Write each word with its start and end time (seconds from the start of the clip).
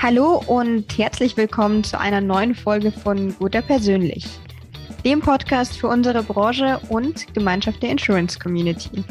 Hallo 0.00 0.40
und 0.46 0.96
herzlich 0.96 1.36
willkommen 1.36 1.82
zu 1.82 1.98
einer 1.98 2.20
neuen 2.20 2.54
Folge 2.54 2.92
von 2.92 3.34
Guter 3.36 3.62
Persönlich, 3.62 4.28
dem 5.04 5.18
Podcast 5.18 5.76
für 5.76 5.88
unsere 5.88 6.22
Branche 6.22 6.80
und 6.88 7.34
Gemeinschaft 7.34 7.82
der 7.82 7.90
Insurance 7.90 8.38
Community. 8.38 9.02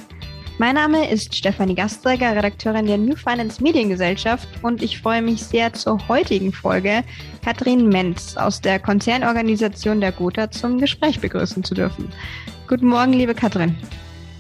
Mein 0.60 0.76
Name 0.76 1.12
ist 1.12 1.36
Stefanie 1.36 1.76
Gasträger, 1.76 2.34
Redakteurin 2.34 2.86
der 2.86 2.98
New 2.98 3.18
Finance 3.18 3.62
Mediengesellschaft 3.62 4.48
und 4.64 4.82
ich 4.82 5.02
freue 5.02 5.22
mich 5.22 5.44
sehr 5.44 5.74
zur 5.74 6.08
heutigen 6.08 6.54
Folge 6.54 7.04
Katrin 7.44 7.90
Menz 7.90 8.38
aus 8.38 8.62
der 8.62 8.80
Konzernorganisation 8.80 10.00
der 10.00 10.14
Gotha 10.14 10.50
zum 10.50 10.80
Gespräch 10.80 11.20
begrüßen 11.20 11.66
zu 11.66 11.76
dürfen. 11.76 12.14
Guten 12.66 12.88
Morgen, 12.88 13.12
liebe 13.12 13.36
Katrin. 13.36 13.76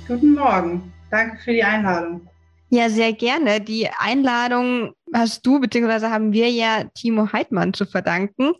Guten 0.08 0.36
Morgen. 0.36 0.94
Danke 1.12 1.40
für 1.44 1.52
die 1.52 1.64
Einladung. 1.64 2.22
Ja, 2.70 2.90
sehr 2.90 3.12
gerne. 3.12 3.60
Die 3.60 3.90
Einladung 4.00 4.94
hast 5.14 5.46
du 5.46 5.60
bzw. 5.60 6.08
haben 6.08 6.34
wir 6.34 6.50
ja 6.50 6.86
Timo 6.96 7.32
Heidmann 7.32 7.74
zu 7.74 7.86
verdanken. 7.86 8.54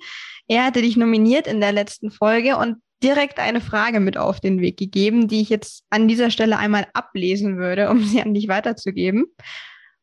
Er 0.48 0.66
hatte 0.66 0.82
dich 0.82 0.98
nominiert 0.98 1.48
in 1.48 1.62
der 1.62 1.72
letzten 1.72 2.12
Folge 2.12 2.58
und 2.58 2.78
direkt 3.04 3.40
eine 3.40 3.62
Frage 3.62 4.00
mit 4.00 4.18
auf 4.18 4.40
den 4.40 4.60
Weg 4.60 4.78
gegeben, 4.78 5.28
die 5.28 5.42
ich 5.42 5.50
jetzt 5.50 5.84
an 5.90 6.08
dieser 6.08 6.32
Stelle 6.32 6.58
einmal 6.58 6.88
ablesen 6.94 7.58
würde, 7.58 7.90
um 7.90 8.04
sie 8.04 8.22
an 8.22 8.34
dich 8.34 8.48
weiterzugeben. 8.48 9.26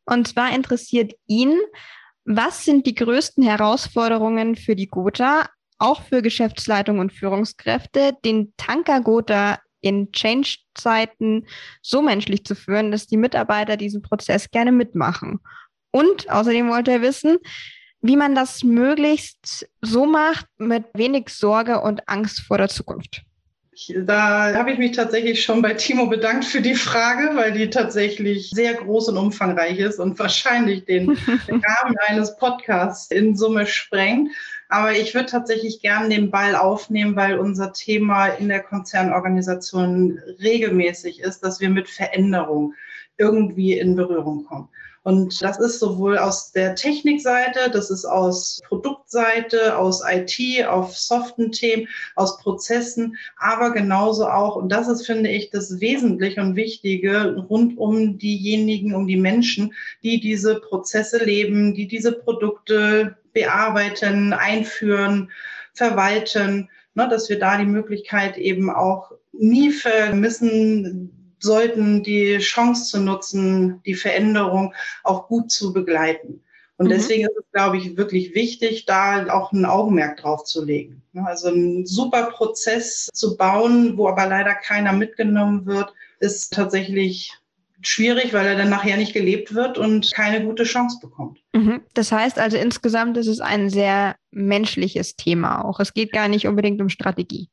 Und 0.05 0.27
zwar 0.27 0.53
interessiert 0.53 1.13
ihn, 1.27 1.57
was 2.25 2.65
sind 2.65 2.85
die 2.85 2.95
größten 2.95 3.43
Herausforderungen 3.43 4.55
für 4.55 4.75
die 4.75 4.87
Gotha, 4.87 5.47
auch 5.77 6.01
für 6.03 6.21
Geschäftsleitung 6.21 6.99
und 6.99 7.11
Führungskräfte, 7.11 8.13
den 8.23 8.53
Tanker 8.57 9.01
Gotha 9.01 9.59
in 9.81 10.11
Change-Zeiten 10.11 11.45
so 11.81 12.01
menschlich 12.01 12.43
zu 12.45 12.55
führen, 12.55 12.91
dass 12.91 13.05
die 13.05 13.17
Mitarbeiter 13.17 13.77
diesen 13.77 14.01
Prozess 14.01 14.49
gerne 14.49 14.71
mitmachen. 14.71 15.39
Und 15.95 16.29
außerdem 16.29 16.67
wollte 16.67 16.91
er 16.91 17.01
wissen, 17.01 17.37
wie 18.01 18.17
man 18.17 18.35
das 18.35 18.65
möglichst 18.65 19.65
so 19.79 20.05
macht 20.05 20.45
mit 20.57 20.83
wenig 20.93 21.29
Sorge 21.29 21.79
und 21.79 22.01
Angst 22.09 22.41
vor 22.41 22.57
der 22.57 22.67
Zukunft. 22.67 23.23
Da 24.03 24.53
habe 24.53 24.71
ich 24.71 24.77
mich 24.77 24.91
tatsächlich 24.91 25.41
schon 25.41 25.61
bei 25.61 25.73
Timo 25.73 26.07
bedankt 26.07 26.43
für 26.43 26.59
die 26.59 26.75
Frage, 26.75 27.37
weil 27.37 27.53
die 27.53 27.69
tatsächlich 27.69 28.49
sehr 28.49 28.73
groß 28.73 29.07
und 29.07 29.17
umfangreich 29.17 29.79
ist 29.79 29.97
und 29.99 30.19
wahrscheinlich 30.19 30.83
den 30.83 31.11
Rahmen 31.47 31.95
eines 32.07 32.35
Podcasts 32.35 33.09
in 33.09 33.37
Summe 33.37 33.65
sprengt. 33.65 34.31
Aber 34.67 34.91
ich 34.91 35.13
würde 35.13 35.27
tatsächlich 35.27 35.79
gerne 35.79 36.09
den 36.09 36.29
Ball 36.29 36.57
aufnehmen, 36.57 37.15
weil 37.15 37.39
unser 37.39 37.71
Thema 37.71 38.27
in 38.27 38.49
der 38.49 38.63
Konzernorganisation 38.63 40.19
regelmäßig 40.41 41.21
ist, 41.21 41.39
dass 41.39 41.61
wir 41.61 41.69
mit 41.69 41.87
Veränderung 41.87 42.73
irgendwie 43.17 43.77
in 43.77 43.95
Berührung 43.95 44.45
kommen. 44.45 44.69
Und 45.05 45.39
das 45.43 45.59
ist 45.59 45.77
sowohl 45.79 46.17
aus 46.17 46.51
der 46.51 46.73
Technikseite, 46.73 47.69
das 47.71 47.91
ist 47.91 48.05
aus 48.05 48.59
Produktseite, 48.67 49.77
aus 49.77 50.01
IT, 50.03 50.65
auf 50.65 50.97
soften 50.97 51.51
Themen, 51.51 51.87
aus 52.15 52.39
Prozessen, 52.39 53.15
aber 53.37 53.71
genauso 53.71 54.25
auch, 54.25 54.55
und 54.55 54.69
das 54.69 54.87
ist, 54.87 55.05
finde 55.05 55.29
ich, 55.29 55.51
das 55.51 55.79
Wesentliche 55.79 56.41
und 56.41 56.55
Wichtige 56.55 57.35
rund 57.35 57.77
um 57.77 58.17
diejenigen, 58.17 58.95
um 58.95 59.05
die 59.05 59.17
Menschen, 59.17 59.73
die 60.01 60.19
diese 60.19 60.59
Prozesse 60.59 61.23
leben, 61.23 61.75
die 61.75 61.87
diese 61.87 62.13
Produkte 62.13 63.15
bearbeiten, 63.31 64.33
einführen, 64.33 65.29
verwalten, 65.73 66.67
ne, 66.95 67.07
dass 67.07 67.29
wir 67.29 67.37
da 67.37 67.59
die 67.59 67.65
Möglichkeit 67.65 68.39
eben 68.39 68.71
auch 68.71 69.11
nie 69.33 69.69
vermissen, 69.69 71.24
sollten, 71.45 72.03
die 72.03 72.37
Chance 72.39 72.85
zu 72.85 72.99
nutzen, 72.99 73.81
die 73.85 73.95
Veränderung 73.95 74.73
auch 75.03 75.27
gut 75.27 75.51
zu 75.51 75.71
begleiten. 75.71 76.41
Und 76.77 76.87
mhm. 76.87 76.89
deswegen 76.89 77.23
ist 77.23 77.37
es, 77.37 77.45
glaube 77.53 77.77
ich, 77.77 77.95
wirklich 77.95 78.35
wichtig, 78.35 78.85
da 78.85 79.27
auch 79.33 79.51
ein 79.51 79.65
Augenmerk 79.65 80.17
drauf 80.17 80.43
zu 80.43 80.63
legen. 80.63 81.01
Also 81.25 81.47
ein 81.47 81.85
super 81.85 82.31
Prozess 82.31 83.09
zu 83.13 83.37
bauen, 83.37 83.97
wo 83.97 84.09
aber 84.09 84.27
leider 84.27 84.53
keiner 84.53 84.91
mitgenommen 84.91 85.65
wird, 85.65 85.93
ist 86.19 86.53
tatsächlich 86.53 87.33
schwierig, 87.81 88.33
weil 88.33 88.45
er 88.45 88.57
dann 88.57 88.69
nachher 88.69 88.97
nicht 88.97 89.13
gelebt 89.13 89.53
wird 89.53 89.77
und 89.77 90.11
keine 90.13 90.43
gute 90.43 90.63
Chance 90.63 90.97
bekommt. 91.01 91.39
Mhm. 91.53 91.81
Das 91.93 92.11
heißt 92.11 92.39
also 92.39 92.57
insgesamt 92.57 93.15
ist 93.17 93.27
es 93.27 93.39
ein 93.39 93.69
sehr 93.69 94.15
menschliches 94.31 95.15
Thema 95.15 95.63
auch. 95.63 95.79
Es 95.79 95.93
geht 95.93 96.11
gar 96.11 96.27
nicht 96.27 96.47
unbedingt 96.47 96.81
um 96.81 96.89
Strategie. 96.89 97.49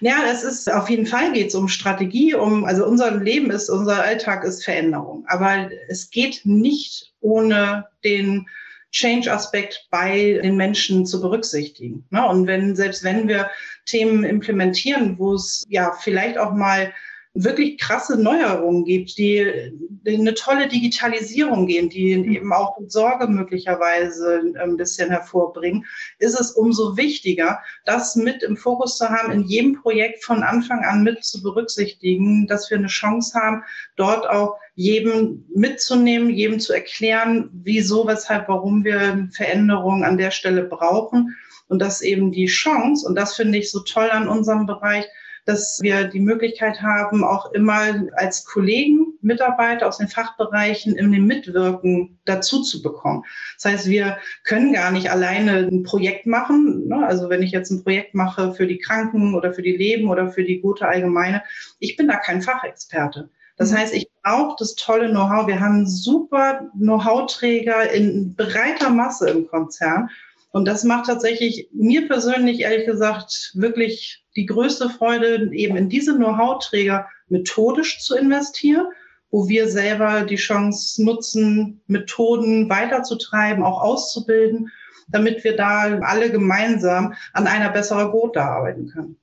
Ja, 0.00 0.24
es 0.30 0.42
ist 0.42 0.70
auf 0.70 0.90
jeden 0.90 1.06
Fall 1.06 1.32
geht 1.32 1.48
es 1.48 1.54
um 1.54 1.68
Strategie, 1.68 2.34
um 2.34 2.64
also 2.64 2.86
unser 2.86 3.12
Leben 3.12 3.50
ist, 3.50 3.70
unser 3.70 4.02
Alltag 4.02 4.44
ist 4.44 4.64
Veränderung. 4.64 5.24
Aber 5.26 5.70
es 5.88 6.10
geht 6.10 6.42
nicht 6.44 7.12
ohne 7.20 7.86
den 8.04 8.46
Change-Aspekt 8.92 9.86
bei 9.90 10.40
den 10.42 10.56
Menschen 10.56 11.06
zu 11.06 11.20
berücksichtigen. 11.20 12.04
Ne? 12.10 12.26
Und 12.26 12.46
wenn, 12.46 12.74
selbst 12.74 13.04
wenn 13.04 13.28
wir 13.28 13.50
Themen 13.86 14.24
implementieren, 14.24 15.18
wo 15.18 15.34
es 15.34 15.64
ja 15.68 15.92
vielleicht 15.92 16.38
auch 16.38 16.52
mal 16.52 16.92
wirklich 17.34 17.78
krasse 17.78 18.20
Neuerungen 18.20 18.84
gibt, 18.84 19.16
die, 19.16 19.72
die 20.04 20.16
eine 20.16 20.34
tolle 20.34 20.66
Digitalisierung 20.66 21.66
gehen, 21.66 21.88
die 21.88 22.16
mhm. 22.16 22.32
eben 22.32 22.52
auch 22.52 22.76
Sorge 22.88 23.28
möglicherweise 23.28 24.42
ein 24.60 24.76
bisschen 24.76 25.10
hervorbringen, 25.10 25.86
ist 26.18 26.38
es 26.38 26.52
umso 26.52 26.96
wichtiger, 26.96 27.60
das 27.84 28.16
mit 28.16 28.42
im 28.42 28.56
Fokus 28.56 28.98
zu 28.98 29.08
haben, 29.08 29.30
in 29.30 29.42
jedem 29.44 29.80
Projekt 29.80 30.24
von 30.24 30.42
Anfang 30.42 30.84
an 30.84 31.04
mit 31.04 31.24
zu 31.24 31.40
berücksichtigen, 31.40 32.48
dass 32.48 32.68
wir 32.68 32.78
eine 32.78 32.88
Chance 32.88 33.38
haben, 33.38 33.62
dort 33.96 34.28
auch 34.28 34.56
jedem 34.74 35.44
mitzunehmen, 35.54 36.30
jedem 36.30 36.58
zu 36.58 36.72
erklären, 36.72 37.48
wieso, 37.52 38.06
weshalb, 38.08 38.48
warum 38.48 38.82
wir 38.82 39.28
Veränderungen 39.32 40.02
an 40.02 40.18
der 40.18 40.32
Stelle 40.32 40.64
brauchen. 40.64 41.36
Und 41.68 41.80
dass 41.80 42.02
eben 42.02 42.32
die 42.32 42.46
Chance, 42.46 43.06
und 43.06 43.14
das 43.14 43.36
finde 43.36 43.58
ich 43.58 43.70
so 43.70 43.78
toll 43.80 44.10
an 44.10 44.28
unserem 44.28 44.66
Bereich, 44.66 45.06
dass 45.50 45.80
wir 45.82 46.04
die 46.04 46.20
Möglichkeit 46.20 46.80
haben, 46.80 47.24
auch 47.24 47.50
immer 47.52 47.80
als 48.14 48.44
Kollegen, 48.44 49.14
Mitarbeiter 49.20 49.88
aus 49.88 49.98
den 49.98 50.06
Fachbereichen 50.06 50.94
in 50.94 51.10
dem 51.10 51.26
Mitwirken 51.26 52.20
dazu 52.24 52.62
zu 52.62 52.80
bekommen. 52.82 53.24
Das 53.56 53.72
heißt, 53.72 53.88
wir 53.88 54.18
können 54.44 54.72
gar 54.72 54.92
nicht 54.92 55.10
alleine 55.10 55.68
ein 55.68 55.82
Projekt 55.82 56.26
machen. 56.26 56.86
Ne? 56.86 57.04
Also 57.04 57.28
wenn 57.28 57.42
ich 57.42 57.50
jetzt 57.50 57.70
ein 57.70 57.82
Projekt 57.82 58.14
mache 58.14 58.54
für 58.54 58.68
die 58.68 58.78
Kranken 58.78 59.34
oder 59.34 59.52
für 59.52 59.62
die 59.62 59.76
Leben 59.76 60.08
oder 60.08 60.30
für 60.30 60.44
die 60.44 60.60
gute 60.60 60.86
Allgemeine, 60.86 61.42
ich 61.80 61.96
bin 61.96 62.06
da 62.06 62.16
kein 62.16 62.42
Fachexperte. 62.42 63.28
Das 63.56 63.72
mhm. 63.72 63.78
heißt, 63.78 63.94
ich 63.94 64.08
brauche 64.22 64.54
das 64.56 64.76
tolle 64.76 65.10
Know-how. 65.10 65.48
Wir 65.48 65.58
haben 65.58 65.84
super 65.84 66.70
Know-how-Träger 66.78 67.90
in 67.90 68.36
breiter 68.36 68.90
Masse 68.90 69.28
im 69.30 69.48
Konzern. 69.48 70.10
Und 70.52 70.66
das 70.66 70.84
macht 70.84 71.06
tatsächlich 71.06 71.68
mir 71.72 72.06
persönlich, 72.06 72.60
ehrlich 72.60 72.86
gesagt, 72.86 73.52
wirklich 73.54 74.19
die 74.36 74.46
größte 74.46 74.88
Freude, 74.90 75.50
eben 75.52 75.76
in 75.76 75.88
diese 75.88 76.14
Know-how-Träger 76.14 77.08
methodisch 77.28 78.00
zu 78.00 78.16
investieren, 78.16 78.86
wo 79.30 79.48
wir 79.48 79.68
selber 79.68 80.22
die 80.22 80.36
Chance 80.36 81.04
nutzen, 81.04 81.80
Methoden 81.86 82.68
weiterzutreiben, 82.68 83.62
auch 83.62 83.80
auszubilden, 83.80 84.70
damit 85.08 85.44
wir 85.44 85.56
da 85.56 85.98
alle 86.00 86.30
gemeinsam 86.30 87.14
an 87.32 87.46
einer 87.46 87.70
besseren 87.70 88.10
Gotha 88.10 88.44
arbeiten 88.44 88.88
können. 88.88 89.16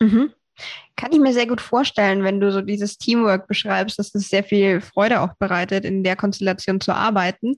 Mhm. 0.00 0.32
Kann 0.96 1.12
ich 1.12 1.20
mir 1.20 1.32
sehr 1.32 1.46
gut 1.46 1.60
vorstellen, 1.60 2.24
wenn 2.24 2.40
du 2.40 2.50
so 2.50 2.60
dieses 2.60 2.98
Teamwork 2.98 3.46
beschreibst, 3.46 3.98
dass 4.00 4.14
es 4.14 4.28
sehr 4.28 4.42
viel 4.42 4.80
Freude 4.80 5.20
auch 5.20 5.34
bereitet, 5.34 5.84
in 5.84 6.02
der 6.02 6.16
Konstellation 6.16 6.80
zu 6.80 6.92
arbeiten. 6.92 7.56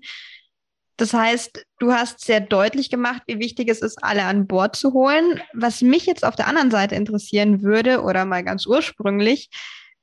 Das 1.01 1.15
heißt, 1.15 1.65
du 1.79 1.93
hast 1.93 2.21
sehr 2.21 2.41
deutlich 2.41 2.91
gemacht, 2.91 3.23
wie 3.27 3.39
wichtig 3.39 3.71
es 3.71 3.81
ist, 3.81 4.05
alle 4.05 4.25
an 4.25 4.47
Bord 4.47 4.77
zu 4.77 4.93
holen. 4.93 5.41
Was 5.55 5.81
mich 5.81 6.05
jetzt 6.05 6.27
auf 6.27 6.37
der 6.37 6.47
anderen 6.47 6.71
Seite 6.71 6.95
interessieren 6.95 7.63
würde 7.63 8.03
oder 8.03 8.27
mal 8.27 8.45
ganz 8.45 8.67
ursprünglich, 8.67 9.49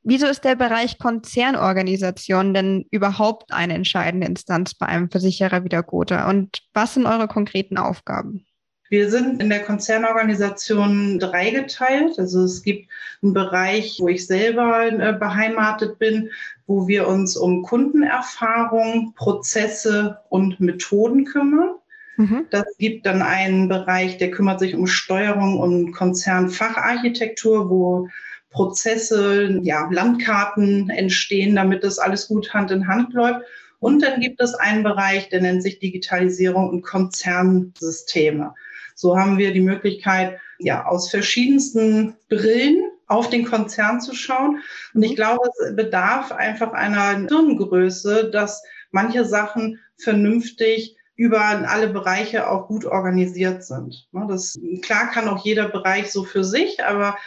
wieso 0.02 0.25
ist 0.25 0.44
der 0.44 0.56
Bereich 0.56 0.97
Konzernorganisation 0.97 2.52
denn 2.56 2.88
überhaupt 2.90 3.53
eine 3.53 3.75
entscheidende 3.75 4.25
Instanz 4.25 4.74
bei 4.74 4.88
einem 4.88 5.12
Versicherer 5.12 5.63
wie 5.63 5.69
der 5.69 5.84
Gotha? 5.84 6.28
Und 6.31 6.63
was 6.74 6.96
sind 6.96 7.06
eure 7.06 7.28
konkreten 7.28 7.78
Aufgaben? 7.78 8.46
Wir 8.89 9.10
sind 9.10 9.42
in 9.42 9.50
der 9.50 9.63
Konzernorganisation 9.63 11.19
dreigeteilt. 11.19 12.18
Also 12.18 12.44
es 12.44 12.63
gibt 12.63 12.89
einen 13.22 13.34
Bereich, 13.34 13.98
wo 14.00 14.07
ich 14.07 14.25
selber 14.25 14.88
äh, 14.88 15.13
beheimatet 15.13 16.00
bin, 16.00 16.30
wo 16.66 16.88
wir 16.88 17.07
uns 17.07 17.36
um 17.36 17.63
Kundenerfahrung, 17.63 19.13
Prozesse 19.16 20.19
und 20.30 20.60
Methoden 20.60 21.25
kümmern. 21.25 21.75
Mhm. 22.18 22.45
Das 22.50 22.66
gibt 22.78 23.06
dann 23.06 23.22
einen 23.22 23.68
Bereich, 23.68 24.18
der 24.18 24.31
kümmert 24.31 24.60
sich 24.60 24.75
um 24.75 24.88
Steuerung 24.88 25.60
und 25.60 25.92
Konzernfacharchitektur, 25.92 27.69
wo 27.69 28.10
Prozesse, 28.50 29.60
ja, 29.62 29.88
Landkarten 29.92 30.90
entstehen, 30.90 31.56
damit 31.56 31.83
das 31.83 32.00
alles 32.00 32.28
gut 32.28 32.54
Hand 32.54 32.72
in 32.72 32.88
Hand 32.88 33.13
läuft. 33.13 33.42
Und 33.80 34.01
dann 34.01 34.19
gibt 34.19 34.42
es 34.42 34.56
einen 34.56 34.83
Bereich, 34.83 35.30
der 35.30 35.42
nennt 35.42 35.62
sich 35.62 35.80
Digitalisierung 35.80 36.69
und 36.69 36.81
Konzernsysteme. 36.81 38.56
So 38.97 39.15
haben 39.15 39.38
wir 39.38 39.53
die 39.53 39.61
Möglichkeit, 39.61 40.39
ja, 40.57 40.85
aus 40.88 41.11
verschiedensten 41.11 42.15
Brillen 42.29 42.83
auf 43.05 43.29
den 43.29 43.45
Konzern 43.45 44.01
zu 44.01 44.15
schauen. 44.15 44.63
Und 44.95 45.03
ich 45.03 45.15
glaube, 45.15 45.47
es 45.47 45.75
bedarf 45.75 46.31
einfach 46.31 46.73
einer 46.73 47.27
Hirngröße, 47.27 48.31
dass 48.31 48.63
manche 48.89 49.23
Sachen 49.23 49.79
vernünftig 49.99 50.97
über 51.15 51.39
alle 51.39 51.89
Bereiche 51.89 52.49
auch 52.49 52.67
gut 52.67 52.85
organisiert 52.85 53.63
sind. 53.63 54.07
Ne, 54.11 54.25
das, 54.27 54.59
klar 54.81 55.11
kann 55.11 55.27
auch 55.27 55.45
jeder 55.45 55.69
Bereich 55.69 56.11
so 56.11 56.23
für 56.23 56.44
sich, 56.44 56.83
aber 56.83 57.17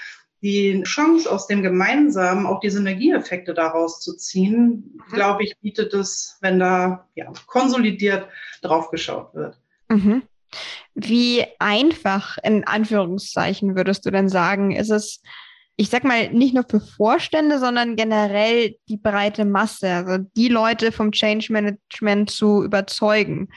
die 0.43 0.83
Chance 0.83 1.31
aus 1.31 1.47
dem 1.47 1.63
Gemeinsamen, 1.63 2.47
auch 2.47 2.61
die 2.61 2.71
Synergieeffekte 2.71 3.55
daraus 3.55 4.01
zu 4.01 4.17
ziehen, 4.17 4.93
mhm. 4.95 5.13
glaube 5.13 5.45
ich, 5.45 5.57
bietet 5.61 5.95
es, 5.95 6.37
wenn 6.41 6.59
da 6.59 7.07
ja, 7.15 7.33
konsolidiert 7.47 8.27
drauf 8.61 8.91
geschaut 8.91 9.35
wird. 9.35 9.57
Mhm. 9.89 10.23
Wie 10.95 11.45
einfach 11.59 12.39
in 12.43 12.67
Anführungszeichen 12.67 13.77
würdest 13.77 14.05
du 14.07 14.11
denn 14.11 14.29
sagen, 14.29 14.73
ist 14.73 14.91
es, 14.91 15.23
ich 15.77 15.89
sag 15.89 16.05
mal, 16.05 16.31
nicht 16.31 16.55
nur 16.55 16.65
für 16.69 16.81
Vorstände, 16.81 17.59
sondern 17.59 17.97
generell 17.97 18.77
die 18.89 18.97
breite 18.97 19.45
Masse, 19.45 19.89
also 19.89 20.25
die 20.37 20.49
Leute 20.49 20.93
vom 20.93 21.13
Change 21.13 21.53
Management 21.53 22.31
zu 22.31 22.63
überzeugen? 22.63 23.49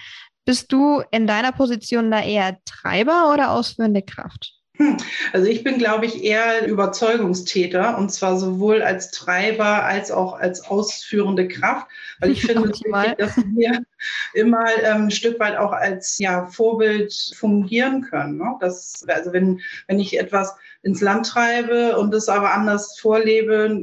Bist 0.46 0.72
du 0.72 1.02
in 1.12 1.26
deiner 1.26 1.52
Position 1.52 2.12
da 2.12 2.22
eher 2.22 2.58
Treiber 2.66 3.32
oder 3.34 3.52
ausführende 3.52 4.02
Kraft? 4.02 4.53
Hm. 4.78 4.98
Also 5.34 5.48
ich 5.48 5.64
bin, 5.64 5.78
glaube 5.78 6.08
ich, 6.08 6.24
eher 6.24 6.66
Überzeugungstäter 6.66 7.96
und 7.98 8.10
zwar 8.12 8.40
sowohl 8.40 8.82
als 8.82 9.12
Treiber 9.12 9.84
als 9.84 10.10
auch 10.12 10.34
als 10.34 10.66
ausführende 10.66 11.48
Kraft, 11.48 11.88
weil 12.20 12.32
ich 12.32 12.42
finde, 12.46 12.70
wichtig, 12.70 12.92
dass 13.20 13.38
wir 13.38 13.86
immer 14.34 14.66
ähm, 14.84 15.06
ein 15.06 15.12
Stück 15.12 15.40
weit 15.40 15.58
auch 15.58 15.74
als 15.74 16.18
ja, 16.18 16.48
Vorbild 16.48 17.14
fungieren 17.36 18.02
können. 18.02 18.38
Ne? 18.38 18.56
Das, 18.62 19.06
also 19.08 19.32
wenn, 19.32 19.62
wenn 19.88 20.00
ich 20.00 20.18
etwas 20.20 20.56
ins 20.82 21.02
Land 21.02 21.28
treibe 21.28 21.98
und 21.98 22.14
es 22.14 22.28
aber 22.28 22.54
anders 22.54 23.00
vorlebe, 23.00 23.80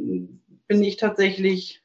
bin 0.66 0.82
ich 0.82 0.96
tatsächlich 0.96 1.82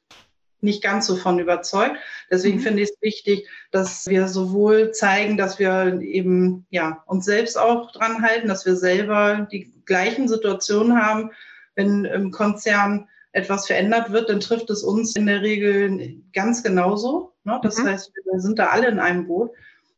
nicht 0.66 0.84
ganz 0.84 1.08
so 1.08 1.16
von 1.16 1.40
überzeugt. 1.40 1.96
Deswegen 2.30 2.58
mhm. 2.58 2.62
finde 2.62 2.84
ich 2.84 2.90
es 2.90 3.02
wichtig, 3.02 3.48
dass 3.72 4.08
wir 4.08 4.28
sowohl 4.28 4.92
zeigen, 4.92 5.38
dass 5.38 5.60
wir 5.60 6.02
eben 6.02 6.66
ja 6.70 7.04
uns 7.06 7.26
selbst 7.26 7.58
auch 7.58 7.92
dran 7.92 8.22
halten, 8.22 8.50
dass 8.50 8.66
wir 8.66 8.76
selber 8.76 9.48
die 9.50 9.72
gleichen 9.86 10.28
Situationen 10.28 11.02
haben, 11.02 11.32
wenn 11.76 12.06
im 12.06 12.32
Konzern 12.32 13.08
etwas 13.32 13.68
verändert 13.68 14.12
wird, 14.12 14.30
dann 14.30 14.40
trifft 14.40 14.70
es 14.70 14.82
uns 14.82 15.16
in 15.16 15.26
der 15.26 15.42
Regel 15.42 16.22
ganz 16.34 16.64
genauso. 16.64 17.34
Ne? 17.44 17.60
Das 17.64 17.78
mhm. 17.78 17.88
heißt, 17.88 18.12
wir 18.14 18.40
sind 18.40 18.60
da 18.60 18.68
alle 18.68 18.88
in 18.88 19.00
einem 19.00 19.28
Boot. 19.28 19.52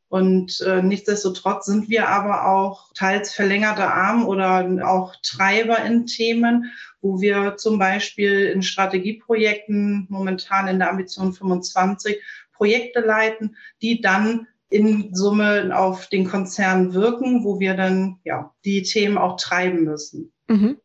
Und 0.09 0.61
äh, 0.61 0.81
nichtsdestotrotz 0.81 1.65
sind 1.65 1.89
wir 1.89 2.07
aber 2.07 2.47
auch 2.47 2.93
teils 2.93 3.33
verlängerte 3.33 3.91
Arm 3.91 4.25
oder 4.25 4.65
auch 4.85 5.15
Treiber 5.21 5.83
in 5.83 6.05
Themen, 6.05 6.71
wo 7.01 7.19
wir 7.19 7.57
zum 7.57 7.77
Beispiel 7.77 8.45
in 8.45 8.61
Strategieprojekten 8.61 10.07
momentan 10.09 10.67
in 10.67 10.79
der 10.79 10.89
Ambition 10.89 11.33
25 11.33 12.21
Projekte 12.53 13.01
leiten, 13.01 13.57
die 13.81 14.01
dann 14.01 14.47
in 14.69 15.13
Summe 15.13 15.71
auf 15.77 16.07
den 16.07 16.27
Konzern 16.27 16.93
wirken, 16.93 17.43
wo 17.43 17.59
wir 17.59 17.75
dann 17.75 18.19
ja 18.23 18.53
die 18.65 18.83
Themen 18.83 19.17
auch 19.17 19.37
treiben 19.37 19.83
müssen. 19.83 20.33
Mhm. 20.47 20.77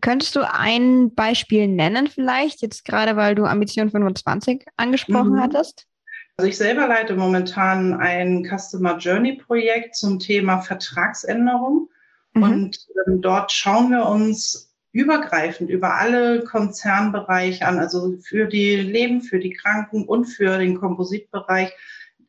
Könntest 0.00 0.34
du 0.36 0.48
ein 0.48 1.14
Beispiel 1.14 1.68
nennen 1.68 2.08
vielleicht, 2.08 2.62
jetzt 2.62 2.84
gerade 2.84 3.16
weil 3.16 3.34
du 3.34 3.44
Ambition 3.44 3.90
25 3.90 4.66
angesprochen 4.76 5.34
mhm. 5.34 5.40
hattest? 5.40 5.86
Also 6.36 6.48
ich 6.48 6.56
selber 6.56 6.88
leite 6.88 7.14
momentan 7.14 7.94
ein 7.94 8.44
Customer 8.44 8.98
Journey 8.98 9.34
Projekt 9.34 9.94
zum 9.94 10.18
Thema 10.18 10.60
Vertragsänderung. 10.60 11.88
Mhm. 12.34 12.42
Und 12.42 12.86
ähm, 13.06 13.20
dort 13.20 13.52
schauen 13.52 13.90
wir 13.90 14.06
uns 14.06 14.74
übergreifend 14.90 15.70
über 15.70 15.94
alle 15.94 16.44
Konzernbereiche 16.44 17.66
an, 17.66 17.78
also 17.78 18.16
für 18.20 18.46
die 18.46 18.76
Leben, 18.76 19.22
für 19.22 19.38
die 19.38 19.52
Kranken 19.52 20.04
und 20.04 20.26
für 20.26 20.58
den 20.58 20.78
Kompositbereich 20.78 21.72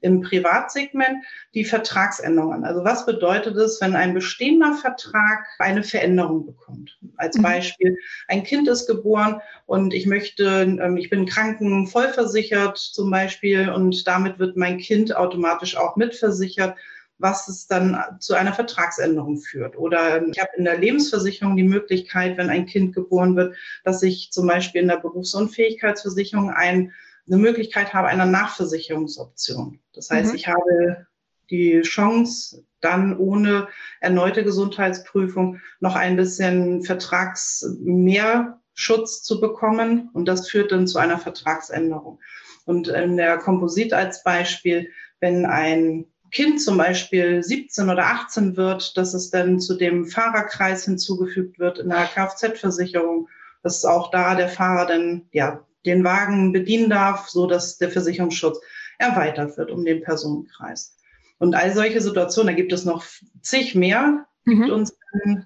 im 0.05 0.21
Privatsegment 0.21 1.25
die 1.55 1.65
Vertragsänderungen. 1.65 2.63
Also 2.63 2.83
was 2.83 3.05
bedeutet 3.05 3.57
es, 3.57 3.81
wenn 3.81 3.95
ein 3.95 4.13
bestehender 4.13 4.73
Vertrag 4.73 5.47
eine 5.57 5.83
Veränderung 5.83 6.45
bekommt? 6.45 6.97
Als 7.17 7.37
mhm. 7.37 7.41
Beispiel, 7.41 7.97
ein 8.27 8.43
Kind 8.43 8.67
ist 8.67 8.85
geboren 8.85 9.41
und 9.65 9.93
ich 9.93 10.05
möchte, 10.05 10.77
ähm, 10.79 10.97
ich 10.97 11.09
bin 11.09 11.25
kranken 11.25 11.87
vollversichert 11.87 12.77
zum 12.77 13.09
Beispiel 13.09 13.69
und 13.69 14.07
damit 14.07 14.37
wird 14.37 14.55
mein 14.55 14.77
Kind 14.77 15.15
automatisch 15.15 15.75
auch 15.75 15.95
mitversichert 15.95 16.75
was 17.17 17.47
es 17.47 17.67
dann 17.67 17.97
zu 18.19 18.33
einer 18.33 18.51
Vertragsänderung 18.53 19.37
führt. 19.37 19.77
Oder 19.77 20.27
ich 20.27 20.37
habe 20.37 20.49
in 20.57 20.65
der 20.65 20.77
Lebensversicherung 20.77 21.55
die 21.55 21.63
Möglichkeit, 21.63 22.37
wenn 22.37 22.49
ein 22.49 22.65
Kind 22.65 22.93
geboren 22.93 23.37
wird, 23.37 23.55
dass 23.85 24.03
ich 24.03 24.31
zum 24.31 24.47
Beispiel 24.47 24.81
in 24.81 24.89
der 24.89 24.97
Berufsunfähigkeitsversicherung 24.97 26.49
ein 26.49 26.91
eine 27.27 27.37
Möglichkeit 27.37 27.93
habe 27.93 28.07
einer 28.07 28.25
Nachversicherungsoption. 28.25 29.79
Das 29.93 30.09
heißt, 30.09 30.31
mhm. 30.31 30.35
ich 30.35 30.47
habe 30.47 31.05
die 31.49 31.81
Chance, 31.81 32.63
dann 32.81 33.17
ohne 33.17 33.67
erneute 33.99 34.43
Gesundheitsprüfung 34.43 35.59
noch 35.79 35.95
ein 35.95 36.15
bisschen 36.15 36.83
Vertragsmehrschutz 36.83 39.23
zu 39.23 39.41
bekommen. 39.41 40.11
Und 40.13 40.27
das 40.27 40.47
führt 40.49 40.71
dann 40.71 40.85
zu 40.87 40.99
einer 40.99 41.17
Vertragsänderung. 41.17 42.19
Und 42.65 42.89
in 42.89 43.17
der 43.17 43.39
Komposit 43.39 43.91
als 43.93 44.23
Beispiel, 44.23 44.91
wenn 45.19 45.45
ein 45.45 46.05
Kind 46.31 46.61
zum 46.61 46.77
Beispiel 46.77 47.41
17 47.41 47.89
oder 47.89 48.05
18 48.07 48.57
wird, 48.57 48.97
dass 48.97 49.13
es 49.13 49.29
dann 49.29 49.59
zu 49.59 49.75
dem 49.75 50.05
Fahrerkreis 50.05 50.85
hinzugefügt 50.85 51.59
wird 51.59 51.79
in 51.79 51.89
der 51.89 52.05
Kfz-Versicherung, 52.05 53.29
dass 53.63 53.85
auch 53.85 54.11
da 54.11 54.35
der 54.35 54.49
Fahrer 54.49 54.85
dann 54.85 55.27
ja 55.31 55.65
den 55.85 56.03
Wagen 56.03 56.51
bedienen 56.51 56.89
darf, 56.89 57.29
so 57.29 57.47
dass 57.47 57.77
der 57.77 57.89
Versicherungsschutz 57.89 58.59
erweitert 58.97 59.57
wird 59.57 59.71
um 59.71 59.85
den 59.85 60.01
Personenkreis. 60.01 60.97
Und 61.37 61.55
all 61.55 61.73
solche 61.73 62.01
Situationen, 62.01 62.53
da 62.53 62.55
gibt 62.55 62.73
es 62.73 62.85
noch 62.85 63.03
zig 63.41 63.75
mehr, 63.75 64.25
mhm. 64.45 64.61
gibt 64.61 64.71
uns 64.71 64.97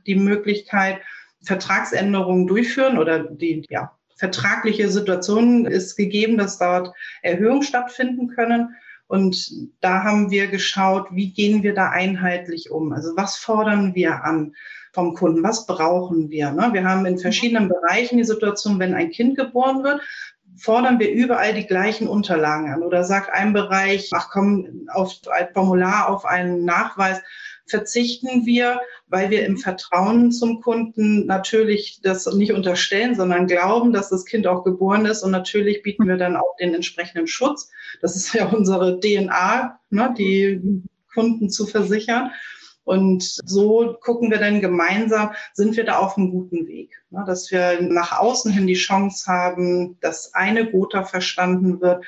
die 0.06 0.16
Möglichkeit, 0.16 1.00
Vertragsänderungen 1.42 2.48
durchführen 2.48 2.98
oder 2.98 3.20
die 3.20 3.66
ja, 3.70 3.98
vertragliche 4.16 4.90
Situation 4.90 5.66
ist 5.66 5.96
gegeben, 5.96 6.38
dass 6.38 6.60
dort 6.60 6.94
Erhöhungen 7.22 7.64
stattfinden 7.64 8.28
können. 8.28 8.76
Und 9.10 9.52
da 9.82 10.04
haben 10.04 10.30
wir 10.30 10.46
geschaut, 10.46 11.08
wie 11.10 11.34
gehen 11.34 11.64
wir 11.64 11.74
da 11.74 11.90
einheitlich 11.90 12.70
um? 12.70 12.94
Also 12.94 13.18
was 13.18 13.38
fordern 13.38 13.96
wir 13.96 14.24
an 14.24 14.54
vom 14.94 15.16
Kunden? 15.16 15.42
Was 15.42 15.66
brauchen 15.66 16.30
wir? 16.30 16.52
Ne? 16.52 16.70
Wir 16.74 16.84
haben 16.84 17.08
in 17.08 17.18
verschiedenen 17.18 17.70
Bereichen 17.70 18.20
die 18.20 18.24
Situation, 18.24 18.78
wenn 18.78 18.94
ein 18.94 19.10
Kind 19.10 19.36
geboren 19.36 19.84
wird, 19.84 20.02
fordern 20.58 21.00
wir 21.00 21.12
überall 21.12 21.56
die 21.56 21.66
gleichen 21.66 22.08
Unterlagen 22.08 22.72
an 22.72 22.84
oder 22.84 23.04
sagt 23.04 23.34
ein 23.34 23.52
Bereich, 23.52 24.12
ach 24.14 24.30
komm, 24.32 24.88
auf 24.94 25.16
ein 25.36 25.48
Formular, 25.56 26.10
auf 26.10 26.26
einen 26.26 26.64
Nachweis 26.64 27.20
verzichten 27.70 28.46
wir, 28.46 28.80
weil 29.08 29.30
wir 29.30 29.46
im 29.46 29.58
Vertrauen 29.58 30.32
zum 30.32 30.62
Kunden 30.62 31.26
natürlich 31.26 32.00
das 32.04 32.26
nicht 32.34 32.54
unterstellen, 32.54 33.16
sondern 33.16 33.48
glauben, 33.48 33.94
dass 33.94 34.10
das 34.10 34.26
Kind 34.26 34.48
auch 34.48 34.64
geboren 34.64 35.06
ist 35.06 35.24
und 35.24 35.32
natürlich 35.32 35.82
bieten 35.84 36.08
wir 36.08 36.18
dann 36.18 36.36
auch 36.36 36.56
den 36.60 36.74
entsprechenden 36.74 37.28
Schutz. 37.28 37.70
Das 38.02 38.16
ist 38.16 38.34
ja 38.34 38.48
unsere 38.48 39.00
DNA, 39.00 39.80
ne, 39.90 40.14
die 40.18 40.84
Kunden 41.14 41.50
zu 41.50 41.66
versichern. 41.66 42.32
Und 42.84 43.22
so 43.24 43.98
gucken 44.02 44.32
wir 44.32 44.40
dann 44.40 44.62
gemeinsam, 44.62 45.34
sind 45.54 45.78
wir 45.78 45.86
da 45.86 46.00
auf 46.00 46.18
einem 46.18 46.32
guten 46.32 46.66
Weg, 46.66 46.90
ne? 47.12 47.24
dass 47.28 47.52
wir 47.52 47.80
nach 47.82 48.18
außen 48.18 48.52
hin 48.52 48.66
die 48.66 48.74
Chance 48.74 49.32
haben, 49.32 50.00
dass 50.00 50.34
eine 50.34 50.72
Gotha 50.72 51.04
verstanden 51.04 51.82
wird, 51.82 52.04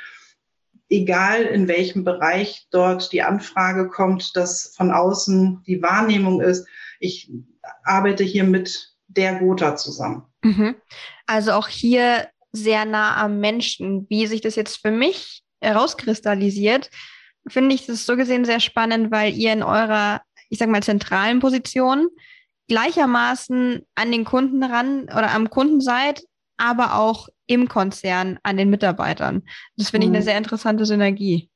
egal 0.91 1.43
in 1.43 1.67
welchem 1.67 2.03
Bereich 2.03 2.67
dort 2.71 3.12
die 3.12 3.24
Anfrage 3.24 3.88
kommt, 3.88 4.36
dass 4.36 4.74
von 4.75 4.91
außen 4.91 5.63
die 5.65 5.81
Wahrnehmung 5.81 6.41
ist, 6.41 6.67
ich 7.00 7.31
arbeite 7.83 8.24
hier 8.24 8.43
mit 8.43 8.93
der 9.07 9.39
Gotha 9.39 9.75
zusammen. 9.75 10.25
Mhm. 10.43 10.75
Also 11.25 11.53
auch 11.53 11.67
hier 11.67 12.27
sehr 12.51 12.86
nah 12.86 13.15
am 13.17 13.39
Menschen. 13.39 14.05
Wie 14.10 14.27
sich 14.27 14.41
das 14.41 14.55
jetzt 14.55 14.77
für 14.81 14.91
mich 14.91 15.41
herauskristallisiert, 15.62 16.89
finde 17.48 17.74
ich 17.74 17.86
das 17.86 18.05
so 18.05 18.15
gesehen 18.15 18.45
sehr 18.45 18.60
spannend, 18.60 19.12
weil 19.12 19.33
ihr 19.33 19.53
in 19.53 19.63
eurer 19.63 20.21
ich 20.51 20.60
sag 20.60 20.69
mal, 20.69 20.83
zentralen 20.83 21.39
Positionen 21.39 22.10
gleichermaßen 22.67 23.86
an 23.95 24.12
den 24.12 24.25
Kunden 24.25 24.63
ran 24.63 25.03
oder 25.03 25.31
am 25.31 25.50
Kunden 25.50 25.81
seid, 25.81 26.24
aber 26.62 26.96
auch 26.96 27.27
im 27.48 27.68
Konzern 27.68 28.39
an 28.44 28.56
den 28.56 28.70
Mitarbeitern. 28.70 29.44
Das 29.75 29.89
finde 29.89 30.06
ich 30.06 30.12
eine 30.12 30.20
mhm. 30.20 30.25
sehr 30.25 30.38
interessante 30.38 30.86
Synergie. 30.86 31.50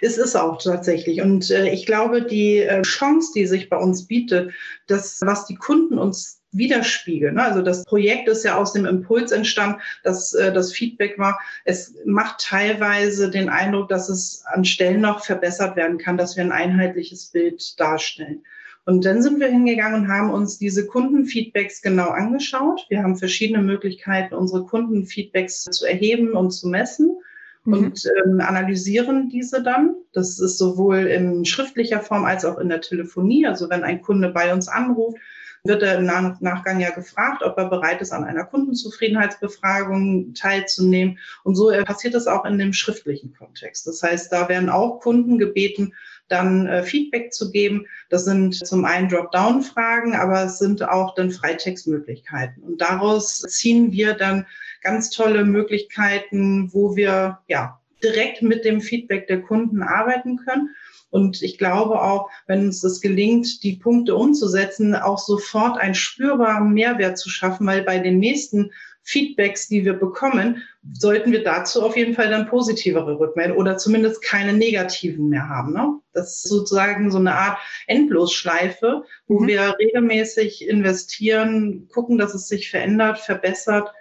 Es 0.00 0.18
ist 0.18 0.36
auch 0.36 0.62
tatsächlich. 0.62 1.22
Und 1.22 1.50
äh, 1.50 1.70
ich 1.70 1.86
glaube, 1.86 2.22
die 2.22 2.58
äh, 2.58 2.82
Chance, 2.82 3.32
die 3.34 3.46
sich 3.46 3.68
bei 3.68 3.76
uns 3.76 4.06
bietet, 4.06 4.52
das, 4.86 5.20
was 5.22 5.46
die 5.46 5.56
Kunden 5.56 5.98
uns 5.98 6.40
widerspiegeln. 6.52 7.34
Ne? 7.34 7.42
Also 7.42 7.62
das 7.62 7.84
Projekt 7.84 8.28
ist 8.28 8.44
ja 8.44 8.56
aus 8.56 8.74
dem 8.74 8.84
Impuls 8.84 9.32
entstanden, 9.32 9.80
dass 10.04 10.34
äh, 10.34 10.52
das 10.52 10.72
Feedback 10.72 11.18
war. 11.18 11.40
Es 11.64 11.94
macht 12.04 12.46
teilweise 12.46 13.30
den 13.30 13.48
Eindruck, 13.48 13.88
dass 13.88 14.08
es 14.08 14.44
an 14.46 14.64
Stellen 14.64 15.00
noch 15.00 15.24
verbessert 15.24 15.76
werden 15.76 15.98
kann, 15.98 16.18
dass 16.18 16.36
wir 16.36 16.44
ein 16.44 16.52
einheitliches 16.52 17.26
Bild 17.26 17.80
darstellen. 17.80 18.44
Und 18.84 19.04
dann 19.04 19.22
sind 19.22 19.38
wir 19.38 19.46
hingegangen 19.46 20.02
und 20.02 20.08
haben 20.08 20.30
uns 20.30 20.58
diese 20.58 20.86
Kundenfeedbacks 20.86 21.82
genau 21.82 22.08
angeschaut. 22.08 22.84
Wir 22.88 23.02
haben 23.02 23.16
verschiedene 23.16 23.62
Möglichkeiten, 23.62 24.34
unsere 24.34 24.64
Kundenfeedbacks 24.64 25.64
zu 25.64 25.86
erheben 25.86 26.32
und 26.32 26.50
zu 26.50 26.68
messen 26.68 27.16
mhm. 27.64 27.72
und 27.72 28.04
ähm, 28.24 28.40
analysieren 28.40 29.28
diese 29.28 29.62
dann. 29.62 29.94
Das 30.12 30.40
ist 30.40 30.58
sowohl 30.58 30.98
in 31.06 31.44
schriftlicher 31.44 32.00
Form 32.00 32.24
als 32.24 32.44
auch 32.44 32.58
in 32.58 32.68
der 32.68 32.80
Telefonie. 32.80 33.46
Also 33.46 33.70
wenn 33.70 33.84
ein 33.84 34.02
Kunde 34.02 34.30
bei 34.30 34.52
uns 34.52 34.66
anruft, 34.66 35.18
wird 35.64 35.82
er 35.82 35.98
im 35.98 36.06
Nachgang 36.06 36.80
ja 36.80 36.90
gefragt, 36.90 37.42
ob 37.42 37.56
er 37.56 37.68
bereit 37.68 38.00
ist, 38.00 38.12
an 38.12 38.24
einer 38.24 38.44
Kundenzufriedenheitsbefragung 38.44 40.34
teilzunehmen. 40.34 41.18
Und 41.44 41.54
so 41.54 41.70
passiert 41.84 42.14
es 42.14 42.26
auch 42.26 42.44
in 42.44 42.58
dem 42.58 42.72
schriftlichen 42.72 43.32
Kontext. 43.32 43.86
Das 43.86 44.02
heißt, 44.02 44.32
da 44.32 44.48
werden 44.48 44.68
auch 44.68 44.98
Kunden 44.98 45.38
gebeten, 45.38 45.94
dann 46.26 46.66
äh, 46.66 46.82
Feedback 46.82 47.32
zu 47.32 47.52
geben. 47.52 47.86
Das 48.08 48.24
sind 48.24 48.54
zum 48.66 48.84
einen 48.84 49.08
Dropdown-Fragen, 49.08 50.14
aber 50.14 50.44
es 50.44 50.58
sind 50.58 50.82
auch 50.82 51.14
dann 51.14 51.30
Freitextmöglichkeiten. 51.30 52.62
Und 52.62 52.80
daraus 52.80 53.40
ziehen 53.42 53.92
wir 53.92 54.14
dann 54.14 54.46
ganz 54.82 55.10
tolle 55.10 55.44
Möglichkeiten, 55.44 56.72
wo 56.72 56.96
wir 56.96 57.38
ja 57.46 57.78
direkt 58.02 58.42
mit 58.42 58.64
dem 58.64 58.80
Feedback 58.80 59.28
der 59.28 59.42
Kunden 59.42 59.82
arbeiten 59.82 60.38
können. 60.38 60.74
Und 61.12 61.42
ich 61.42 61.58
glaube 61.58 62.00
auch, 62.00 62.30
wenn 62.46 62.66
uns 62.66 62.80
das 62.80 63.02
gelingt, 63.02 63.62
die 63.62 63.76
Punkte 63.76 64.16
umzusetzen, 64.16 64.94
auch 64.94 65.18
sofort 65.18 65.78
einen 65.78 65.94
spürbaren 65.94 66.72
Mehrwert 66.72 67.18
zu 67.18 67.28
schaffen, 67.28 67.66
weil 67.66 67.82
bei 67.82 67.98
den 67.98 68.18
nächsten 68.18 68.72
Feedbacks, 69.02 69.68
die 69.68 69.84
wir 69.84 69.92
bekommen, 69.92 70.62
sollten 70.94 71.30
wir 71.32 71.44
dazu 71.44 71.82
auf 71.82 71.98
jeden 71.98 72.14
Fall 72.14 72.30
dann 72.30 72.46
positivere 72.46 73.18
Rückmeldungen 73.18 73.60
oder 73.60 73.76
zumindest 73.76 74.22
keine 74.22 74.54
negativen 74.54 75.28
mehr 75.28 75.50
haben. 75.50 75.74
Ne? 75.74 75.98
Das 76.14 76.44
ist 76.44 76.48
sozusagen 76.48 77.10
so 77.10 77.18
eine 77.18 77.34
Art 77.34 77.58
Endlosschleife, 77.88 79.04
wo 79.26 79.40
mhm. 79.40 79.48
wir 79.48 79.76
regelmäßig 79.78 80.66
investieren, 80.66 81.88
gucken, 81.92 82.16
dass 82.16 82.32
es 82.32 82.48
sich 82.48 82.70
verändert, 82.70 83.18
verbessert 83.18 83.92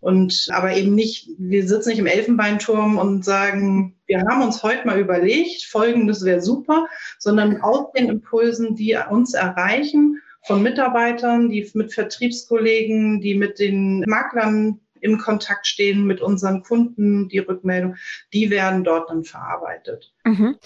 und 0.00 0.48
aber 0.52 0.74
eben 0.76 0.94
nicht, 0.94 1.28
wir 1.38 1.66
sitzen 1.66 1.90
nicht 1.90 1.98
im 1.98 2.06
Elfenbeinturm 2.06 2.98
und 2.98 3.24
sagen, 3.24 3.96
wir 4.06 4.20
haben 4.20 4.42
uns 4.42 4.62
heute 4.62 4.86
mal 4.86 4.98
überlegt, 4.98 5.64
folgendes 5.64 6.24
wäre 6.24 6.40
super, 6.40 6.86
sondern 7.18 7.60
aus 7.60 7.92
den 7.92 8.08
Impulsen, 8.08 8.74
die 8.74 8.96
uns 9.10 9.34
erreichen, 9.34 10.20
von 10.42 10.62
Mitarbeitern, 10.62 11.50
die 11.50 11.70
mit 11.74 11.92
Vertriebskollegen, 11.92 13.20
die 13.20 13.34
mit 13.34 13.58
den 13.58 14.00
Maklern 14.06 14.80
im 15.00 15.18
Kontakt 15.18 15.66
stehen, 15.66 16.06
mit 16.06 16.20
unseren 16.20 16.62
Kunden, 16.62 17.28
die 17.28 17.38
Rückmeldung, 17.38 17.96
die 18.32 18.50
werden 18.50 18.84
dort 18.84 19.10
dann 19.10 19.24
verarbeitet. 19.24 20.12
Mhm. 20.24 20.56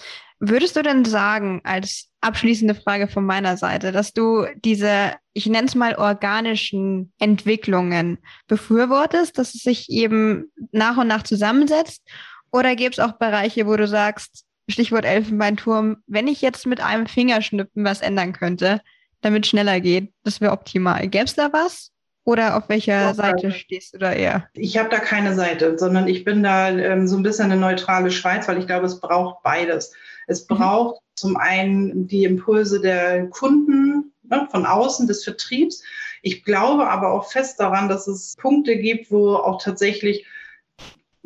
Würdest 0.47 0.75
du 0.75 0.83
denn 0.83 1.05
sagen, 1.05 1.61
als 1.63 2.09
abschließende 2.21 2.75
Frage 2.75 3.07
von 3.07 3.25
meiner 3.25 3.57
Seite, 3.57 3.91
dass 3.91 4.13
du 4.13 4.45
diese, 4.63 5.13
ich 5.33 5.47
nenne 5.47 5.67
es 5.67 5.75
mal 5.75 5.95
organischen 5.95 7.11
Entwicklungen 7.19 8.19
befürwortest, 8.47 9.37
dass 9.37 9.55
es 9.55 9.63
sich 9.63 9.89
eben 9.89 10.51
nach 10.71 10.97
und 10.97 11.07
nach 11.07 11.23
zusammensetzt? 11.23 12.03
Oder 12.51 12.75
gibt 12.75 12.97
es 12.97 13.03
auch 13.03 13.13
Bereiche, 13.13 13.65
wo 13.65 13.75
du 13.75 13.87
sagst, 13.87 14.45
Stichwort 14.67 15.05
Elfenbeinturm, 15.05 15.97
wenn 16.07 16.27
ich 16.27 16.41
jetzt 16.41 16.65
mit 16.65 16.79
einem 16.79 17.07
Fingerschnippen 17.07 17.83
was 17.83 18.01
ändern 18.01 18.33
könnte, 18.33 18.81
damit 19.21 19.45
es 19.45 19.49
schneller 19.49 19.79
geht, 19.79 20.13
das 20.23 20.41
wäre 20.41 20.51
optimal. 20.51 21.07
Gäbe 21.07 21.25
es 21.25 21.35
da 21.35 21.51
was? 21.51 21.91
Oder 22.23 22.57
auf 22.57 22.69
welcher 22.69 23.13
Seite 23.13 23.51
stehst 23.51 23.93
du 23.93 23.99
da 23.99 24.11
eher? 24.11 24.47
Ich 24.53 24.77
habe 24.77 24.89
da 24.89 24.97
keine 24.97 25.35
Seite, 25.35 25.77
sondern 25.77 26.07
ich 26.07 26.23
bin 26.23 26.41
da 26.41 26.69
ähm, 26.69 27.07
so 27.07 27.17
ein 27.17 27.23
bisschen 27.23 27.45
eine 27.45 27.57
neutrale 27.57 28.09
Schweiz, 28.09 28.47
weil 28.47 28.57
ich 28.57 28.65
glaube, 28.65 28.87
es 28.87 28.99
braucht 28.99 29.43
beides. 29.43 29.93
Es 30.27 30.47
mhm. 30.49 30.55
braucht 30.55 30.95
mhm. 30.95 31.15
zum 31.15 31.37
einen 31.37 32.07
die 32.07 32.23
Impulse 32.23 32.81
der 32.81 33.27
Kunden 33.27 34.13
ne, 34.23 34.47
von 34.51 34.65
außen 34.65 35.07
des 35.07 35.23
Vertriebs. 35.23 35.83
Ich 36.21 36.43
glaube 36.43 36.89
aber 36.89 37.11
auch 37.11 37.31
fest 37.31 37.59
daran, 37.59 37.89
dass 37.89 38.07
es 38.07 38.35
Punkte 38.37 38.77
gibt, 38.77 39.11
wo 39.11 39.35
auch 39.35 39.61
tatsächlich 39.61 40.25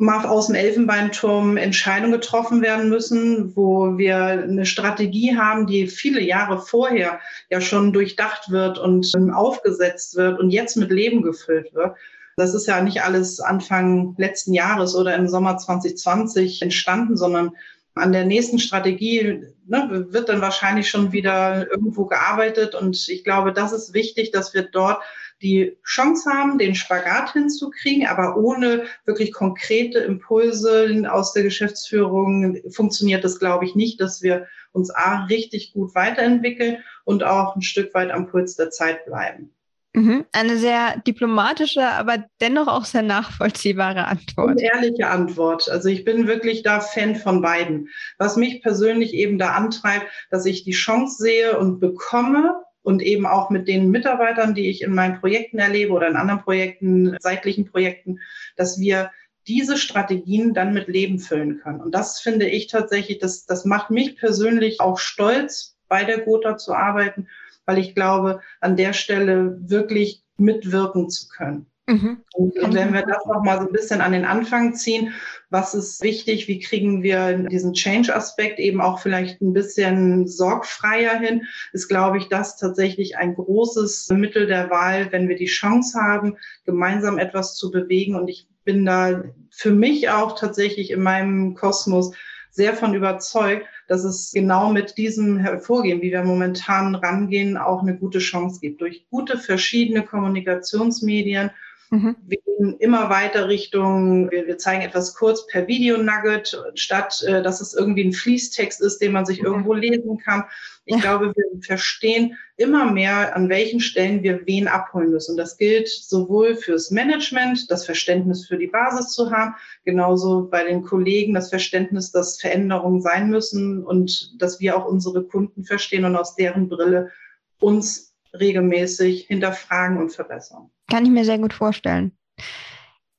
mal 0.00 0.24
aus 0.24 0.46
dem 0.46 0.56
Elfenbeinturm 0.56 1.58
Entscheidungen 1.58 2.12
getroffen 2.12 2.62
werden 2.62 2.88
müssen, 2.88 3.54
wo 3.54 3.98
wir 3.98 4.16
eine 4.16 4.64
Strategie 4.64 5.36
haben, 5.36 5.66
die 5.66 5.88
viele 5.88 6.22
Jahre 6.22 6.58
vorher 6.58 7.20
ja 7.50 7.60
schon 7.60 7.92
durchdacht 7.92 8.50
wird 8.50 8.78
und 8.78 9.12
ähm, 9.14 9.30
aufgesetzt 9.30 10.16
wird 10.16 10.40
und 10.40 10.50
jetzt 10.50 10.76
mit 10.76 10.90
Leben 10.90 11.20
gefüllt 11.20 11.74
wird. 11.74 11.96
Das 12.36 12.54
ist 12.54 12.66
ja 12.66 12.80
nicht 12.80 13.02
alles 13.02 13.40
Anfang 13.40 14.14
letzten 14.16 14.54
Jahres 14.54 14.96
oder 14.96 15.14
im 15.14 15.28
Sommer 15.28 15.58
2020 15.58 16.62
entstanden, 16.62 17.18
sondern 17.18 17.50
an 17.94 18.12
der 18.12 18.24
nächsten 18.24 18.58
Strategie 18.58 19.42
ne, 19.66 20.06
wird 20.10 20.28
dann 20.28 20.40
wahrscheinlich 20.40 20.88
schon 20.88 21.12
wieder 21.12 21.70
irgendwo 21.70 22.06
gearbeitet. 22.06 22.74
Und 22.74 23.08
ich 23.08 23.24
glaube, 23.24 23.52
das 23.52 23.72
ist 23.72 23.94
wichtig, 23.94 24.30
dass 24.30 24.54
wir 24.54 24.62
dort 24.62 25.02
die 25.42 25.76
Chance 25.84 26.30
haben, 26.30 26.58
den 26.58 26.74
Spagat 26.74 27.32
hinzukriegen, 27.32 28.06
aber 28.06 28.36
ohne 28.36 28.84
wirklich 29.06 29.32
konkrete 29.32 29.98
Impulse 30.00 31.02
aus 31.10 31.32
der 31.32 31.42
Geschäftsführung 31.42 32.58
funktioniert 32.70 33.24
das, 33.24 33.38
glaube 33.38 33.64
ich, 33.64 33.74
nicht, 33.74 34.00
dass 34.00 34.22
wir 34.22 34.46
uns 34.72 34.90
A, 34.90 35.24
richtig 35.24 35.72
gut 35.72 35.94
weiterentwickeln 35.94 36.78
und 37.04 37.24
auch 37.24 37.56
ein 37.56 37.62
Stück 37.62 37.94
weit 37.94 38.10
am 38.10 38.28
Puls 38.28 38.56
der 38.56 38.70
Zeit 38.70 39.04
bleiben. 39.06 39.50
Mhm. 39.92 40.24
Eine 40.32 40.56
sehr 40.56 40.98
diplomatische, 41.06 41.84
aber 41.84 42.24
dennoch 42.40 42.68
auch 42.68 42.84
sehr 42.84 43.02
nachvollziehbare 43.02 44.06
Antwort. 44.06 44.50
Und 44.50 44.62
ehrliche 44.62 45.08
Antwort. 45.08 45.68
Also 45.68 45.88
ich 45.88 46.04
bin 46.04 46.28
wirklich 46.28 46.62
da 46.62 46.80
Fan 46.80 47.16
von 47.16 47.42
beiden. 47.42 47.88
Was 48.18 48.36
mich 48.36 48.62
persönlich 48.62 49.14
eben 49.14 49.38
da 49.38 49.52
antreibt, 49.52 50.06
dass 50.30 50.46
ich 50.46 50.62
die 50.62 50.72
Chance 50.72 51.16
sehe 51.20 51.58
und 51.58 51.80
bekomme 51.80 52.62
und 52.82 53.02
eben 53.02 53.26
auch 53.26 53.50
mit 53.50 53.66
den 53.66 53.90
Mitarbeitern, 53.90 54.54
die 54.54 54.70
ich 54.70 54.82
in 54.82 54.94
meinen 54.94 55.18
Projekten 55.18 55.58
erlebe 55.58 55.92
oder 55.92 56.08
in 56.08 56.16
anderen 56.16 56.42
Projekten, 56.42 57.16
seitlichen 57.18 57.66
Projekten, 57.66 58.20
dass 58.56 58.78
wir 58.78 59.10
diese 59.48 59.76
Strategien 59.76 60.54
dann 60.54 60.72
mit 60.72 60.86
Leben 60.86 61.18
füllen 61.18 61.58
können. 61.58 61.80
Und 61.80 61.94
das 61.94 62.20
finde 62.20 62.48
ich 62.48 62.68
tatsächlich, 62.68 63.18
das, 63.18 63.46
das 63.46 63.64
macht 63.64 63.90
mich 63.90 64.16
persönlich 64.16 64.80
auch 64.80 64.98
stolz, 64.98 65.76
bei 65.88 66.04
der 66.04 66.20
Gotha 66.20 66.56
zu 66.56 66.72
arbeiten 66.72 67.26
weil 67.70 67.78
ich 67.78 67.94
glaube, 67.94 68.40
an 68.60 68.76
der 68.76 68.92
Stelle 68.92 69.56
wirklich 69.60 70.24
mitwirken 70.38 71.08
zu 71.08 71.28
können. 71.28 71.66
Mhm. 71.86 72.18
Und 72.34 72.74
wenn 72.74 72.92
wir 72.92 73.02
das 73.02 73.24
noch 73.26 73.44
mal 73.44 73.60
so 73.60 73.66
ein 73.68 73.72
bisschen 73.72 74.00
an 74.00 74.10
den 74.10 74.24
Anfang 74.24 74.74
ziehen, 74.74 75.12
was 75.50 75.74
ist 75.74 76.02
wichtig, 76.02 76.48
wie 76.48 76.58
kriegen 76.58 77.04
wir 77.04 77.32
diesen 77.48 77.72
Change-Aspekt 77.72 78.58
eben 78.58 78.80
auch 78.80 78.98
vielleicht 78.98 79.40
ein 79.40 79.52
bisschen 79.52 80.26
sorgfreier 80.26 81.16
hin, 81.16 81.42
ist, 81.72 81.86
glaube 81.86 82.18
ich, 82.18 82.28
das 82.28 82.56
tatsächlich 82.56 83.16
ein 83.16 83.36
großes 83.36 84.08
Mittel 84.10 84.48
der 84.48 84.68
Wahl, 84.68 85.12
wenn 85.12 85.28
wir 85.28 85.36
die 85.36 85.46
Chance 85.46 85.96
haben, 86.00 86.36
gemeinsam 86.64 87.18
etwas 87.18 87.54
zu 87.56 87.70
bewegen. 87.70 88.16
Und 88.16 88.26
ich 88.26 88.48
bin 88.64 88.84
da 88.84 89.22
für 89.50 89.70
mich 89.70 90.10
auch 90.10 90.36
tatsächlich 90.36 90.90
in 90.90 91.02
meinem 91.02 91.54
Kosmos 91.54 92.12
sehr 92.50 92.74
von 92.74 92.94
überzeugt, 92.94 93.64
dass 93.90 94.04
es 94.04 94.30
genau 94.30 94.72
mit 94.72 94.98
diesem 94.98 95.36
Hervorgehen, 95.38 96.00
wie 96.00 96.12
wir 96.12 96.22
momentan 96.22 96.94
rangehen, 96.94 97.56
auch 97.56 97.82
eine 97.82 97.96
gute 97.96 98.20
Chance 98.20 98.60
gibt. 98.60 98.80
Durch 98.80 99.04
gute 99.10 99.36
verschiedene 99.36 100.04
Kommunikationsmedien. 100.04 101.50
Mhm. 101.90 102.14
Wir 102.22 102.38
gehen 102.38 102.76
immer 102.78 103.10
weiter 103.10 103.48
Richtung, 103.48 104.30
wir, 104.30 104.46
wir 104.46 104.58
zeigen 104.58 104.82
etwas 104.82 105.14
kurz 105.16 105.46
per 105.48 105.66
Video-Nugget, 105.66 106.56
statt 106.74 107.20
äh, 107.26 107.42
dass 107.42 107.60
es 107.60 107.74
irgendwie 107.74 108.04
ein 108.04 108.12
Fließtext 108.12 108.80
ist, 108.80 108.98
den 108.98 109.10
man 109.10 109.26
sich 109.26 109.40
mhm. 109.40 109.46
irgendwo 109.46 109.74
lesen 109.74 110.18
kann. 110.18 110.44
Ich 110.84 110.94
ja. 110.94 111.00
glaube, 111.00 111.32
wir 111.34 111.62
verstehen 111.62 112.36
immer 112.56 112.92
mehr, 112.92 113.34
an 113.34 113.48
welchen 113.48 113.80
Stellen 113.80 114.22
wir 114.22 114.46
wen 114.46 114.68
abholen 114.68 115.10
müssen. 115.10 115.32
Und 115.32 115.38
das 115.38 115.56
gilt 115.56 115.88
sowohl 115.88 116.54
fürs 116.54 116.92
Management, 116.92 117.68
das 117.70 117.84
Verständnis 117.84 118.46
für 118.46 118.56
die 118.56 118.68
Basis 118.68 119.10
zu 119.10 119.32
haben, 119.32 119.56
genauso 119.84 120.48
bei 120.48 120.62
den 120.62 120.82
Kollegen 120.82 121.34
das 121.34 121.48
Verständnis, 121.48 122.12
dass 122.12 122.40
Veränderungen 122.40 123.02
sein 123.02 123.30
müssen 123.30 123.84
und 123.84 124.40
dass 124.40 124.60
wir 124.60 124.76
auch 124.76 124.84
unsere 124.86 125.24
Kunden 125.24 125.64
verstehen 125.64 126.04
und 126.04 126.14
aus 126.14 126.36
deren 126.36 126.68
Brille 126.68 127.10
uns 127.58 128.09
regelmäßig 128.38 129.26
hinterfragen 129.26 129.98
und 129.98 130.12
verbessern. 130.12 130.70
Kann 130.90 131.04
ich 131.04 131.10
mir 131.10 131.24
sehr 131.24 131.38
gut 131.38 131.52
vorstellen. 131.52 132.12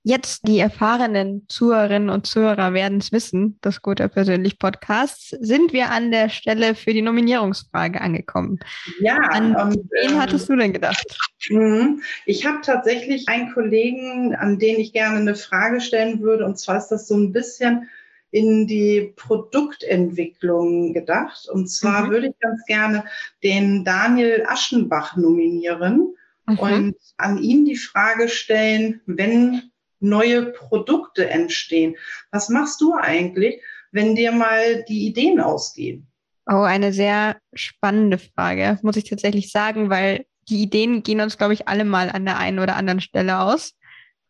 Jetzt 0.03 0.47
die 0.47 0.57
erfahrenen 0.57 1.45
Zuhörerinnen 1.47 2.09
und 2.09 2.25
Zuhörer 2.25 2.73
werden 2.73 2.97
es 2.97 3.11
wissen, 3.11 3.59
das 3.61 3.83
Gute 3.83 4.09
persönlich 4.09 4.57
Podcasts, 4.57 5.29
sind 5.29 5.73
wir 5.73 5.91
an 5.91 6.09
der 6.09 6.29
Stelle 6.29 6.73
für 6.73 6.91
die 6.91 7.03
Nominierungsfrage 7.03 8.01
angekommen. 8.01 8.59
Ja. 8.99 9.15
An 9.29 9.55
und, 9.55 9.75
wen 9.91 10.13
ähm, 10.13 10.19
hattest 10.19 10.49
du 10.49 10.55
denn 10.55 10.73
gedacht? 10.73 11.05
Mhm. 11.49 12.01
Ich 12.25 12.47
habe 12.47 12.61
tatsächlich 12.63 13.29
einen 13.29 13.53
Kollegen, 13.53 14.33
an 14.33 14.57
den 14.57 14.79
ich 14.79 14.91
gerne 14.91 15.17
eine 15.17 15.35
Frage 15.35 15.79
stellen 15.79 16.19
würde. 16.21 16.45
Und 16.45 16.57
zwar 16.57 16.79
ist 16.79 16.87
das 16.87 17.07
so 17.07 17.15
ein 17.15 17.31
bisschen 17.31 17.87
in 18.31 18.65
die 18.65 19.13
Produktentwicklung 19.15 20.93
gedacht. 20.93 21.47
Und 21.50 21.67
zwar 21.67 22.05
mhm. 22.05 22.11
würde 22.11 22.27
ich 22.27 22.39
ganz 22.39 22.65
gerne 22.65 23.05
den 23.43 23.83
Daniel 23.83 24.45
Aschenbach 24.47 25.15
nominieren. 25.17 26.15
Mhm. 26.47 26.59
Und 26.59 26.95
an 27.17 27.38
ihn 27.38 27.65
die 27.65 27.77
Frage 27.77 28.29
stellen, 28.29 29.01
wenn 29.05 29.71
neue 30.00 30.47
Produkte 30.47 31.29
entstehen. 31.29 31.95
Was 32.31 32.50
machst 32.50 32.81
du 32.81 32.95
eigentlich, 32.95 33.61
wenn 33.91 34.15
dir 34.15 34.31
mal 34.31 34.83
die 34.88 35.05
Ideen 35.05 35.39
ausgehen? 35.39 36.07
Oh, 36.50 36.63
eine 36.63 36.91
sehr 36.91 37.38
spannende 37.53 38.17
Frage, 38.17 38.79
muss 38.81 38.97
ich 38.97 39.07
tatsächlich 39.07 39.51
sagen, 39.51 39.89
weil 39.89 40.25
die 40.50 40.63
Ideen 40.63 41.03
gehen 41.03 41.21
uns, 41.21 41.38
glaube 41.38 41.53
ich, 41.53 41.67
alle 41.67 41.85
mal 41.85 42.09
an 42.09 42.25
der 42.25 42.38
einen 42.38 42.59
oder 42.59 42.75
anderen 42.75 43.00
Stelle 43.00 43.39
aus. 43.39 43.73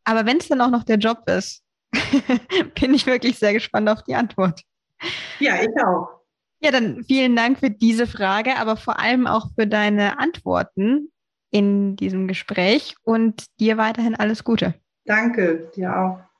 Aber 0.03 0.25
wenn 0.25 0.37
es 0.37 0.49
dann 0.49 0.61
auch 0.61 0.69
noch 0.69 0.83
der 0.83 0.97
Job 0.97 1.23
ist, 1.29 1.60
Bin 2.79 2.93
ich 2.93 3.05
wirklich 3.05 3.37
sehr 3.37 3.53
gespannt 3.53 3.89
auf 3.89 4.03
die 4.03 4.15
Antwort. 4.15 4.61
Ja, 5.39 5.61
ich 5.61 5.83
auch. 5.83 6.21
Ja, 6.59 6.71
dann 6.71 7.03
vielen 7.03 7.35
Dank 7.35 7.59
für 7.59 7.71
diese 7.71 8.05
Frage, 8.05 8.57
aber 8.57 8.77
vor 8.77 8.99
allem 8.99 9.25
auch 9.25 9.47
für 9.55 9.65
deine 9.65 10.19
Antworten 10.19 11.11
in 11.49 11.95
diesem 11.95 12.27
Gespräch 12.27 12.95
und 13.03 13.45
dir 13.59 13.77
weiterhin 13.77 14.15
alles 14.15 14.43
Gute. 14.43 14.75
Danke, 15.05 15.71
dir 15.75 15.97
auch. 15.97 16.30